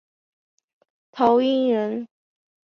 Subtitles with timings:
[1.11, 2.07] 陶弼人。